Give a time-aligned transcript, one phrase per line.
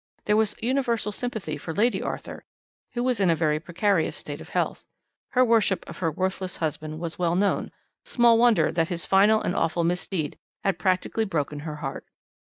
[0.25, 2.43] There was universal sympathy for Lady Arthur,
[2.93, 4.83] who was in a very precarious state of health.
[5.33, 7.71] Her worship of her worthless husband was well known;
[8.03, 12.07] small wonder that his final and awful misdeed had practically broken her heart.